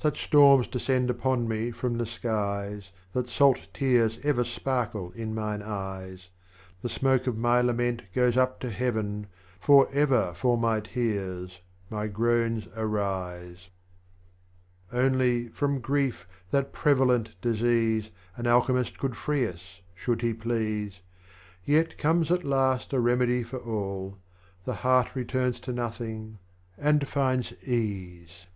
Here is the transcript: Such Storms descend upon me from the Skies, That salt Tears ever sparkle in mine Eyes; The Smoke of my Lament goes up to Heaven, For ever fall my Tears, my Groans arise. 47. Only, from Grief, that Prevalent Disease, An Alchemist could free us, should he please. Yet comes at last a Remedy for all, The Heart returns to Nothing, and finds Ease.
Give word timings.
Such 0.00 0.22
Storms 0.22 0.68
descend 0.68 1.10
upon 1.10 1.48
me 1.48 1.72
from 1.72 1.98
the 1.98 2.06
Skies, 2.06 2.92
That 3.12 3.28
salt 3.28 3.66
Tears 3.74 4.20
ever 4.22 4.44
sparkle 4.44 5.10
in 5.16 5.34
mine 5.34 5.62
Eyes; 5.64 6.28
The 6.80 6.88
Smoke 6.88 7.26
of 7.26 7.36
my 7.36 7.60
Lament 7.60 8.02
goes 8.14 8.36
up 8.36 8.60
to 8.60 8.70
Heaven, 8.70 9.26
For 9.58 9.88
ever 9.92 10.32
fall 10.32 10.56
my 10.58 10.78
Tears, 10.78 11.58
my 11.90 12.06
Groans 12.06 12.68
arise. 12.76 13.70
47. 14.90 15.06
Only, 15.12 15.48
from 15.48 15.80
Grief, 15.80 16.28
that 16.52 16.72
Prevalent 16.72 17.34
Disease, 17.40 18.10
An 18.36 18.46
Alchemist 18.46 18.96
could 18.96 19.16
free 19.16 19.44
us, 19.48 19.80
should 19.92 20.22
he 20.22 20.32
please. 20.32 21.00
Yet 21.64 21.98
comes 21.98 22.30
at 22.30 22.44
last 22.44 22.92
a 22.92 23.00
Remedy 23.00 23.42
for 23.42 23.58
all, 23.58 24.18
The 24.66 24.74
Heart 24.86 25.16
returns 25.16 25.58
to 25.62 25.72
Nothing, 25.72 26.38
and 26.78 27.08
finds 27.08 27.52
Ease. 27.64 28.46